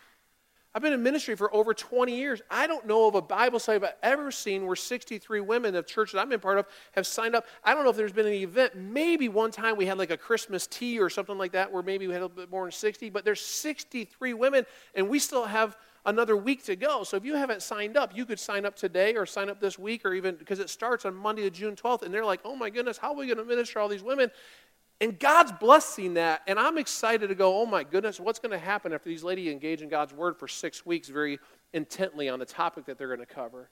[0.80, 2.42] I've been in ministry for over 20 years.
[2.50, 6.14] I don't know of a Bible study I've ever seen where 63 women of church
[6.14, 7.48] that I've been part of have signed up.
[7.66, 8.78] I don't know if there's been any event.
[8.78, 12.08] Maybe one time we had like a Christmas tea or something like that where maybe
[12.08, 14.66] we had a little bit more than 60, but there's 63 women
[14.96, 17.04] and we still have another week to go.
[17.04, 19.78] So if you haven't signed up, you could sign up today or sign up this
[19.78, 22.70] week or even because it starts on Monday June 12th and they're like, oh my
[22.70, 24.32] goodness, how are we going to minister all these women?
[25.02, 26.42] And God's blessing that.
[26.48, 29.52] And I'm excited to go, oh my goodness, what's going to happen after these ladies
[29.52, 31.40] engage in God's word for six weeks very
[31.74, 33.70] intently on the topic that they're going to cover?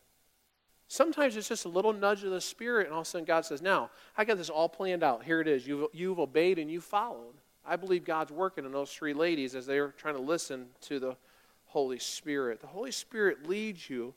[0.87, 3.45] Sometimes it's just a little nudge of the Spirit, and all of a sudden God
[3.45, 5.23] says, Now, I got this all planned out.
[5.23, 5.67] Here it is.
[5.67, 7.35] You've, you've obeyed and you followed.
[7.65, 11.17] I believe God's working in those three ladies as they're trying to listen to the
[11.65, 12.61] Holy Spirit.
[12.61, 14.13] The Holy Spirit leads you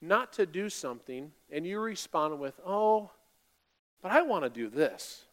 [0.00, 3.10] not to do something and you respond with, oh,
[4.00, 5.24] but I want to do this.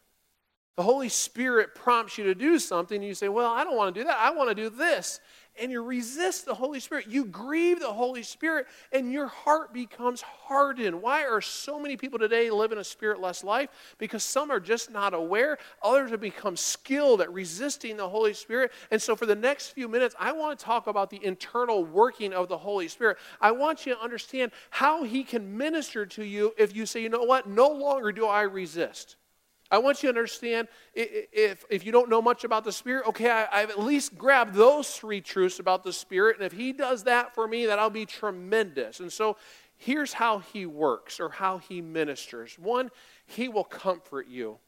[0.76, 4.00] The Holy Spirit prompts you to do something, you say, Well, I don't want to
[4.00, 4.18] do that.
[4.18, 5.20] I want to do this.
[5.58, 7.06] And you resist the Holy Spirit.
[7.08, 11.00] You grieve the Holy Spirit, and your heart becomes hardened.
[11.00, 13.70] Why are so many people today living a spiritless life?
[13.96, 18.70] Because some are just not aware, others have become skilled at resisting the Holy Spirit.
[18.90, 22.34] And so, for the next few minutes, I want to talk about the internal working
[22.34, 23.16] of the Holy Spirit.
[23.40, 27.08] I want you to understand how He can minister to you if you say, You
[27.08, 27.48] know what?
[27.48, 29.16] No longer do I resist.
[29.70, 33.30] I want you to understand if, if you don't know much about the Spirit, okay,
[33.30, 37.04] I, have at least grabbed those three truths about the Spirit, and if He does
[37.04, 39.00] that for me, that'll be tremendous.
[39.00, 39.36] And so
[39.76, 42.58] here's how He works or how He ministers.
[42.58, 42.90] One,
[43.26, 44.58] He will comfort you.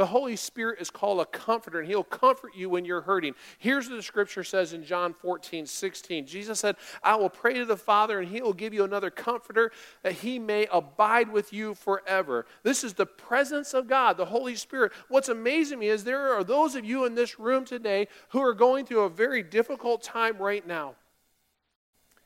[0.00, 3.34] The Holy Spirit is called a comforter, and He'll comfort you when you're hurting.
[3.58, 6.26] Here's what the scripture says in John 14, 16.
[6.26, 9.72] Jesus said, I will pray to the Father, and He will give you another comforter
[10.02, 12.46] that He may abide with you forever.
[12.62, 14.92] This is the presence of God, the Holy Spirit.
[15.08, 18.54] What's amazing me is there are those of you in this room today who are
[18.54, 20.94] going through a very difficult time right now.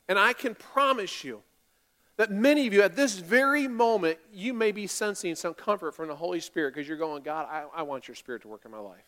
[0.07, 1.41] And I can promise you,
[2.17, 6.07] that many of you at this very moment, you may be sensing some comfort from
[6.07, 8.71] the Holy Spirit because you're going, God, I, I, want your Spirit to work in
[8.71, 9.03] my life.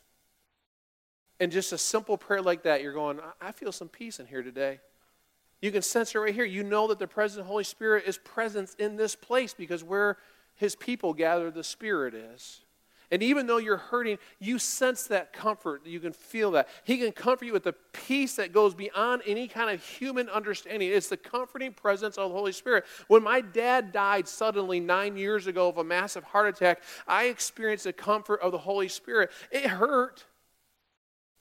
[1.39, 4.43] And just a simple prayer like that, you're going, I feel some peace in here
[4.43, 4.79] today.
[5.61, 6.45] You can sense it right here.
[6.45, 9.83] You know that the presence of the Holy Spirit is present in this place because
[9.83, 10.17] where
[10.55, 12.61] His people gather, the Spirit is.
[13.09, 15.85] And even though you're hurting, you sense that comfort.
[15.85, 16.67] You can feel that.
[16.83, 20.89] He can comfort you with the peace that goes beyond any kind of human understanding.
[20.91, 22.85] It's the comforting presence of the Holy Spirit.
[23.07, 27.85] When my dad died suddenly nine years ago of a massive heart attack, I experienced
[27.85, 29.31] the comfort of the Holy Spirit.
[29.51, 30.25] It hurt.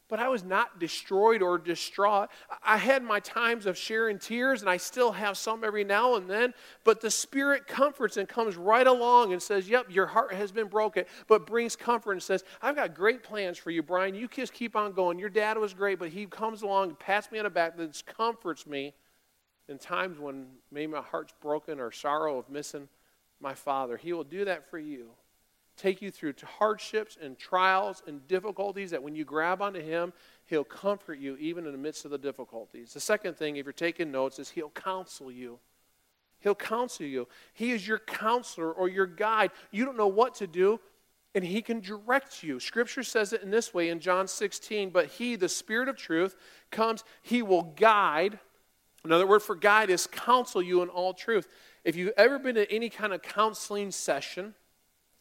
[0.09, 2.29] But I was not destroyed or distraught.
[2.63, 6.31] I had my times of sharing tears, and I still have some every now and
[6.31, 6.55] then.
[6.85, 10.69] But the Spirit comforts and comes right along and says, Yep, your heart has been
[10.69, 14.15] broken, but brings comfort and says, I've got great plans for you, Brian.
[14.15, 15.19] You just keep on going.
[15.19, 18.03] Your dad was great, but he comes along and pats me on the back and
[18.07, 18.95] comforts me
[19.69, 22.89] in times when maybe my heart's broken or sorrow of missing
[23.41, 23.97] my father.
[23.97, 25.11] He will do that for you
[25.77, 30.13] take you through hardships and trials and difficulties that when you grab onto Him,
[30.47, 32.93] He'll comfort you even in the midst of the difficulties.
[32.93, 35.59] The second thing, if you're taking notes, is He'll counsel you.
[36.39, 37.29] He'll counsel you.
[37.53, 39.51] He is your counselor or your guide.
[39.71, 40.81] You don't know what to do,
[41.35, 42.61] and He can direct you.
[42.61, 46.37] Scripture says it in this way in John 16 But He, the Spirit of truth,
[46.71, 48.39] comes, He will guide.
[49.05, 51.49] Another word for guide is counsel you in all truth.
[51.85, 54.55] If you've ever been to any kind of counseling session,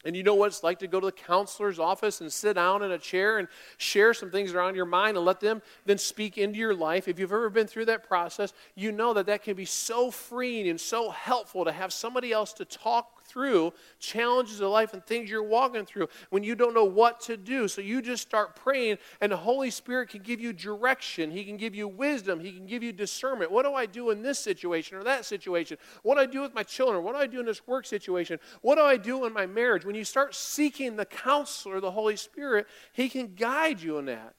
[0.05, 2.83] and you know what it's like to go to the counselor's office and sit down
[2.83, 5.61] in a chair and share some things that are on your mind and let them
[5.85, 7.07] then speak into your life.
[7.07, 10.69] If you've ever been through that process, you know that that can be so freeing
[10.69, 15.29] and so helpful to have somebody else to talk through challenges of life and things
[15.29, 17.67] you're walking through when you don't know what to do.
[17.67, 21.31] So you just start praying, and the Holy Spirit can give you direction.
[21.31, 22.39] He can give you wisdom.
[22.39, 23.51] He can give you discernment.
[23.51, 25.77] What do I do in this situation or that situation?
[26.03, 27.03] What do I do with my children?
[27.03, 28.39] What do I do in this work situation?
[28.61, 29.85] What do I do in my marriage?
[29.85, 34.35] When you start seeking the counselor, the Holy Spirit, He can guide you in that.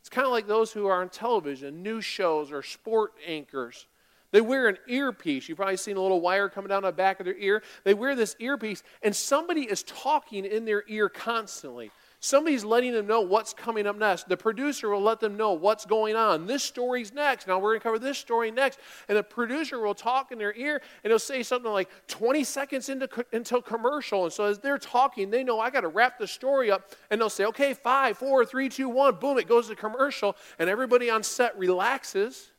[0.00, 3.86] It's kind of like those who are on television, news shows, or sport anchors.
[4.30, 5.48] They wear an earpiece.
[5.48, 7.62] You've probably seen a little wire coming down the back of their ear.
[7.84, 11.90] They wear this earpiece, and somebody is talking in their ear constantly.
[12.20, 14.28] Somebody's letting them know what's coming up next.
[14.28, 16.46] The producer will let them know what's going on.
[16.46, 17.46] This story's next.
[17.46, 18.80] Now we're going to cover this story next.
[19.08, 22.88] And the producer will talk in their ear and he'll say something like 20 seconds
[22.88, 24.24] into until commercial.
[24.24, 26.90] And so as they're talking, they know I got to wrap the story up.
[27.10, 29.14] And they'll say, okay, five, four, three, two, one.
[29.14, 30.34] Boom, it goes to commercial.
[30.58, 32.50] And everybody on set relaxes.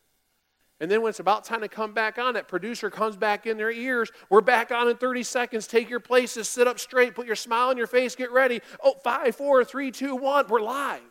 [0.81, 3.57] And then when it's about time to come back on, that producer comes back in
[3.57, 4.11] their ears.
[4.29, 5.67] We're back on in 30 seconds.
[5.67, 8.61] Take your places, sit up straight, put your smile on your face, get ready.
[8.81, 10.47] Oh, five, four, three, two, one.
[10.47, 11.01] We're live.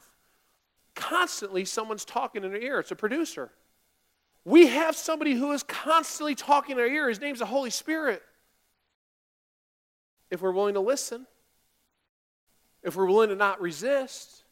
[0.94, 2.80] Constantly, someone's talking in their ear.
[2.80, 3.50] It's a producer.
[4.44, 7.08] We have somebody who is constantly talking in our ear.
[7.10, 8.22] His name's the Holy Spirit.
[10.30, 11.26] If we're willing to listen,
[12.82, 14.44] if we're willing to not resist,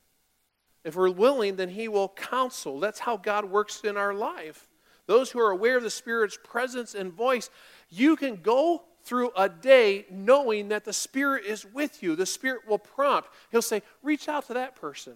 [0.85, 2.81] if we're willing, then He will counsel.
[2.81, 4.69] That's how God works in our life
[5.07, 7.51] those who are aware of the Spirit's presence and voice,
[7.89, 12.17] you can go through a day knowing that the Spirit is with you.
[12.17, 13.29] The Spirit will prompt.
[13.51, 15.15] He'll say, reach out to that person.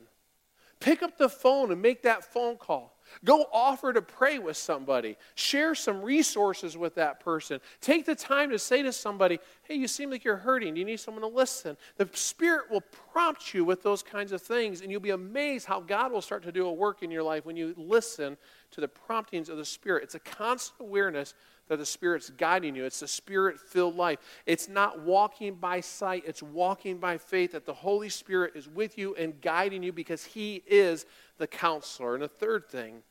[0.79, 2.96] Pick up the phone and make that phone call.
[3.24, 5.16] Go offer to pray with somebody.
[5.35, 7.61] Share some resources with that person.
[7.83, 10.76] Take the time to say to somebody, hey, you seem like you're hurting.
[10.76, 11.76] You need someone to listen.
[11.96, 15.81] The Spirit will prompt you with those kinds of things, and you'll be amazed how
[15.81, 18.38] God will start to do a work in your life when you listen
[18.72, 20.04] to the promptings of the Spirit.
[20.04, 21.35] It's a constant awareness
[21.68, 22.85] that the Spirit's guiding you.
[22.85, 24.18] It's a Spirit filled life.
[24.46, 28.98] It's not walking by sight, it's walking by faith that the Holy Spirit is with
[28.98, 31.06] you and guiding you because He is
[31.38, 32.14] the counselor.
[32.14, 33.02] And the third thing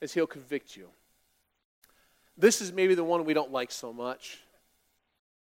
[0.00, 0.88] is He'll convict you.
[2.36, 4.38] This is maybe the one we don't like so much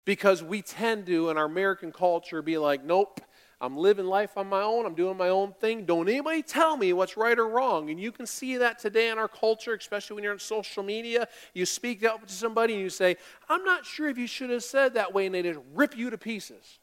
[0.06, 3.20] because we tend to, in our American culture, be like, nope,
[3.62, 4.86] I'm living life on my own.
[4.86, 5.86] I'm doing my own thing.
[5.86, 7.90] Don't anybody tell me what's right or wrong.
[7.90, 11.28] And you can see that today in our culture, especially when you're on social media.
[11.54, 13.18] You speak up to somebody and you say,
[13.50, 16.10] I'm not sure if you should have said that way, and they just rip you
[16.10, 16.80] to pieces.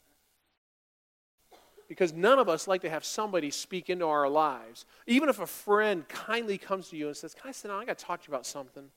[1.88, 4.84] Because none of us like to have somebody speak into our lives.
[5.06, 7.80] Even if a friend kindly comes to you and says, Can I sit down?
[7.80, 8.90] I got to talk to you about something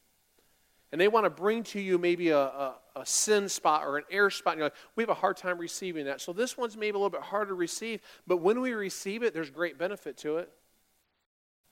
[0.91, 4.03] and they want to bring to you maybe a, a, a, sin spot or an
[4.09, 6.19] air spot, and you're like, we have a hard time receiving that.
[6.19, 9.33] So this one's maybe a little bit harder to receive, but when we receive it,
[9.33, 10.51] there's great benefit to it.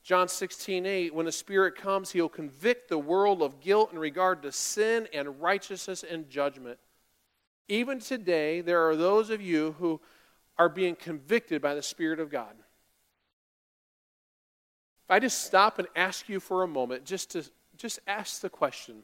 [0.03, 4.41] John 16, 8, when the Spirit comes, he'll convict the world of guilt in regard
[4.43, 6.79] to sin and righteousness and judgment.
[7.67, 9.99] Even today, there are those of you who
[10.57, 12.53] are being convicted by the Spirit of God.
[15.07, 17.43] If I just stop and ask you for a moment, just to
[17.77, 19.03] just ask the question.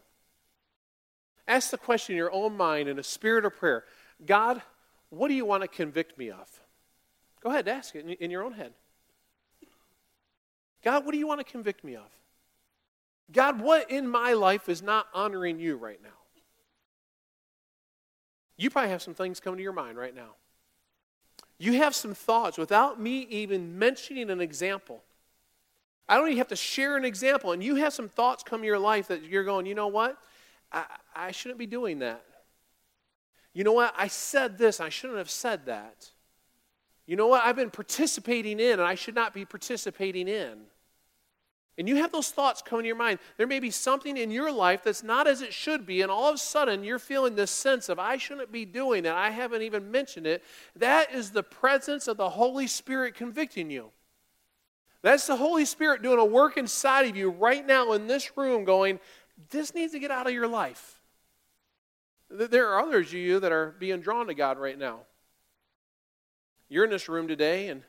[1.48, 3.84] Ask the question in your own mind in a spirit of prayer
[4.26, 4.62] God,
[5.10, 6.48] what do you want to convict me of?
[7.42, 8.74] Go ahead, ask it in, your own head.
[10.84, 12.10] God, what do you want to convict me of?
[13.32, 16.10] God, what in my life is not honoring you right now?
[18.56, 20.36] You probably have some things coming to your mind right now.
[21.58, 25.04] You have some thoughts without me even mentioning an example.
[26.08, 27.52] I don't even have to share an example.
[27.52, 30.18] And you have some thoughts come to your life that you're going, you know what?
[30.72, 30.86] I,
[31.16, 32.24] I shouldn't be doing that.
[33.54, 33.94] You know what?
[33.98, 34.80] I said this.
[34.80, 36.10] I shouldn't have said that.
[37.06, 37.44] You know what?
[37.44, 40.62] I've been participating in, and I should not be participating in.
[41.78, 43.20] And you have those thoughts come into your mind.
[43.38, 46.30] There may be something in your life that's not as it should be, and all
[46.30, 49.16] of a sudden you're feeling this sense of, I shouldn't be doing that.
[49.16, 50.44] I haven't even mentioned it.
[50.76, 53.90] That is the presence of the Holy Spirit convicting you.
[55.04, 58.64] That's the Holy Spirit doing a work inside of you right now in this room,
[58.64, 59.00] going,
[59.50, 61.02] This needs to get out of your life.
[62.30, 65.02] There are others of you that are being drawn to God right now.
[66.70, 67.84] You're in this room today, and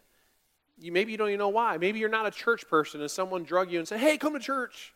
[0.76, 1.78] you, maybe you don't even know why.
[1.78, 4.40] Maybe you're not a church person, and someone drug you and said, Hey, come to
[4.40, 4.92] church.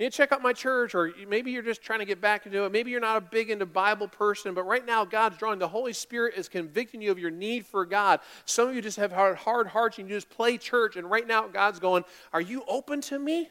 [0.00, 2.46] You need to check out my church, or maybe you're just trying to get back
[2.46, 2.72] into it.
[2.72, 5.58] Maybe you're not a big into Bible person, but right now God's drawing.
[5.58, 8.20] The Holy Spirit is convicting you of your need for God.
[8.46, 11.48] Some of you just have hard, hearts and you just play church, and right now
[11.48, 13.50] God's going, Are you open to me?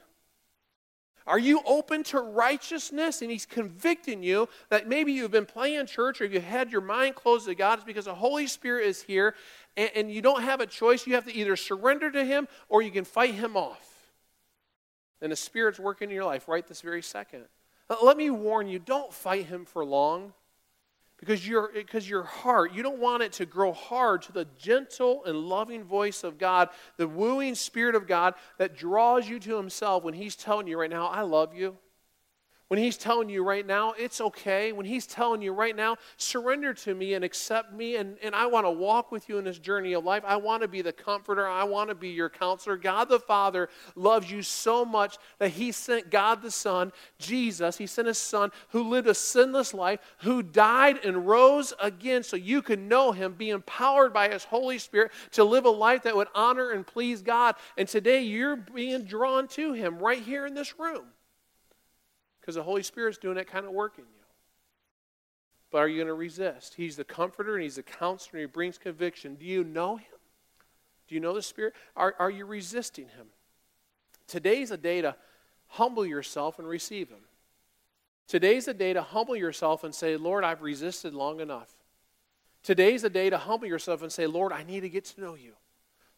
[1.28, 3.22] Are you open to righteousness?
[3.22, 7.14] And He's convicting you that maybe you've been playing church or you had your mind
[7.14, 7.78] closed to God.
[7.78, 9.36] It's because the Holy Spirit is here
[9.78, 11.06] and, and you don't have a choice.
[11.06, 13.99] You have to either surrender to Him or you can fight Him off
[15.22, 17.46] and the Spirit's working in your life right this very second.
[18.04, 20.34] Let me warn you don't fight Him for long
[21.20, 25.26] because your, because your heart, you don't want it to grow hard to the gentle
[25.26, 30.04] and loving voice of God, the wooing Spirit of God that draws you to Himself
[30.04, 31.78] when He's telling you right now, I love you.
[32.70, 34.72] When He's telling you right now, it's okay.
[34.72, 38.46] When He's telling you right now, surrender to me and accept me, and, and I
[38.46, 40.22] want to walk with you in this journey of life.
[40.24, 41.48] I want to be the comforter.
[41.48, 42.78] I want to be your counselor.
[42.78, 47.76] God the Father loves you so much that He sent God the Son, Jesus.
[47.76, 52.38] He sent His Son who lived a sinless life, who died and rose again so
[52.38, 56.16] you could know Him, be empowered by His Holy Spirit to live a life that
[56.16, 57.56] would honor and please God.
[57.80, 61.06] And today you're being drawn to Him right here in this room
[62.50, 64.24] because the Holy Spirit's doing that kind of work in you.
[65.70, 66.74] But are you going to resist?
[66.74, 69.36] He's the comforter and He's the counselor and He brings conviction.
[69.36, 70.18] Do you know Him?
[71.08, 71.76] Do you know the Spirit?
[71.96, 73.28] Are, are you resisting Him?
[74.26, 75.16] Today's a day to
[75.68, 77.20] humble yourself and receive Him.
[78.28, 81.70] Today's a day to humble yourself and say, Lord, I've resisted long enough.
[82.64, 85.36] Today's a day to humble yourself and say, Lord, I need to get to know
[85.36, 85.52] you.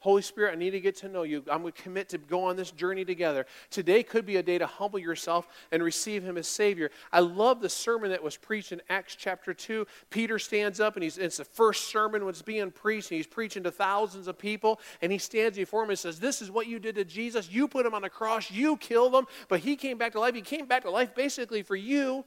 [0.01, 1.43] Holy Spirit, I need to get to know you.
[1.49, 3.45] I'm going to commit to go on this journey together.
[3.69, 6.89] Today could be a day to humble yourself and receive Him as Savior.
[7.13, 9.85] I love the sermon that was preached in Acts chapter 2.
[10.09, 13.61] Peter stands up, and he's, it's the first sermon was being preached, and he's preaching
[13.61, 14.79] to thousands of people.
[15.03, 17.51] And he stands before them and says, This is what you did to Jesus.
[17.51, 20.33] You put him on the cross, you killed him, but he came back to life.
[20.33, 22.25] He came back to life basically for you.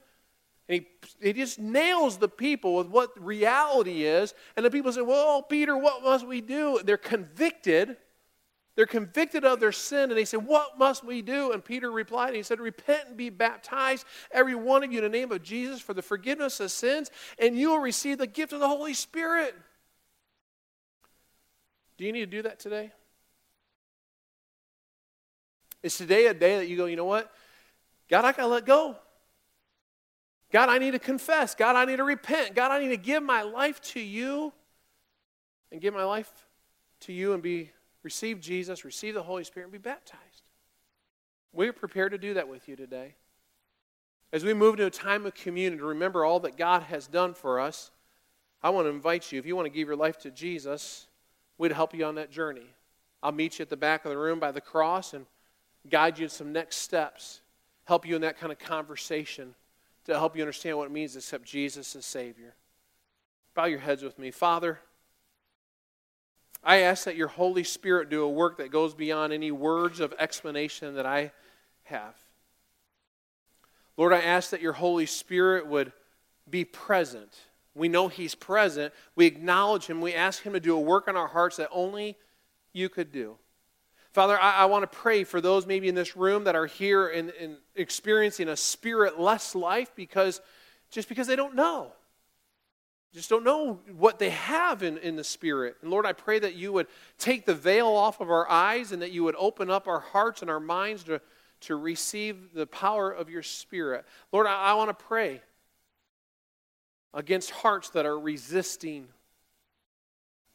[0.69, 0.85] And
[1.21, 4.35] he, he just nails the people with what reality is.
[4.57, 6.81] And the people say, Well, Peter, what must we do?
[6.83, 7.97] They're convicted.
[8.77, 10.11] They're convicted of their sin.
[10.11, 11.53] And they say, What must we do?
[11.53, 15.05] And Peter replied, and he said, Repent and be baptized, every one of you, in
[15.05, 18.53] the name of Jesus, for the forgiveness of sins, and you will receive the gift
[18.53, 19.55] of the Holy Spirit.
[21.99, 22.91] Do you need to do that today?
[25.83, 27.31] Is today a day that you go, you know what?
[28.09, 28.97] God, I got to let go.
[30.53, 31.55] God, I need to confess.
[31.55, 32.55] God, I need to repent.
[32.55, 34.53] God, I need to give my life to you
[35.72, 36.30] and give my life
[37.01, 37.70] to you and be
[38.03, 40.42] receive Jesus, receive the Holy Spirit, and be baptized.
[41.53, 43.14] We're prepared to do that with you today.
[44.32, 47.34] As we move to a time of communion to remember all that God has done
[47.34, 47.90] for us,
[48.62, 51.07] I want to invite you, if you want to give your life to Jesus,
[51.59, 52.66] we'd help you on that journey.
[53.22, 55.26] I'll meet you at the back of the room by the cross and
[55.88, 57.40] guide you in some next steps,
[57.84, 59.55] help you in that kind of conversation
[60.05, 62.55] to help you understand what it means to accept Jesus as Savior.
[63.55, 64.31] Bow your heads with me.
[64.31, 64.81] Father,
[66.63, 70.15] I ask that your Holy Spirit do a work that goes beyond any words of
[70.19, 71.33] explanation that I
[71.85, 72.15] have.
[73.97, 75.93] Lord, I ask that your Holy Spirit would
[76.49, 77.33] be present.
[77.75, 78.93] We know He's present.
[79.15, 80.01] We acknowledge Him.
[80.01, 82.17] We ask Him to do a work in our hearts that only
[82.73, 83.37] you could do.
[84.15, 87.09] Father, I, I want to pray for those maybe in this room that are here
[87.09, 90.41] and, and experiencing a spirit less life because
[90.91, 91.93] just because they don't know.
[93.12, 95.77] Just don't know what they have in, in the Spirit.
[95.83, 99.03] And Lord, I pray that you would take the veil off of our eyes and
[99.03, 101.21] that you would open up our hearts and our minds to,
[101.62, 104.05] to receive the power of your Spirit.
[104.33, 105.43] Lord, I, I want to pray
[107.12, 109.07] against hearts that are resisting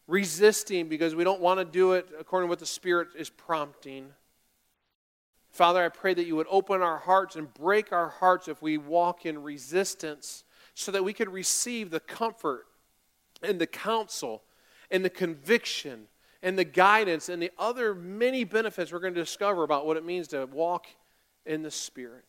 [0.09, 4.07] resisting because we don't want to do it according to what the Spirit is prompting.
[5.51, 8.77] Father, I pray that you would open our hearts and break our hearts if we
[8.77, 10.43] walk in resistance
[10.73, 12.65] so that we could receive the comfort
[13.43, 14.43] and the counsel
[14.89, 16.07] and the conviction
[16.41, 20.05] and the guidance and the other many benefits we're going to discover about what it
[20.05, 20.87] means to walk
[21.45, 22.28] in the Spirit.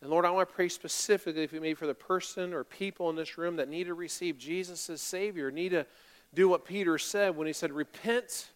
[0.00, 3.10] And Lord, I want to pray specifically, if you may, for the person or people
[3.10, 5.86] in this room that need to receive Jesus as Savior, need to
[6.34, 8.50] do what Peter said when he said, Repent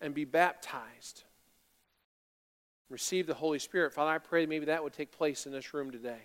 [0.00, 1.22] and be baptized.
[2.88, 3.92] Receive the Holy Spirit.
[3.92, 6.22] Father, I pray maybe that would take place in this room today.